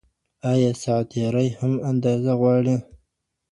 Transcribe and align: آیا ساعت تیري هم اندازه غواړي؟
آیا 0.51 0.71
ساعت 0.83 1.05
تیري 1.13 1.47
هم 1.59 1.73
اندازه 1.89 2.33
غواړي؟ 2.41 2.75